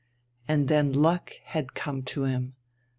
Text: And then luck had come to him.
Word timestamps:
And 0.47 0.67
then 0.67 0.93
luck 0.93 1.33
had 1.43 1.75
come 1.75 2.01
to 2.05 2.23
him. 2.23 2.55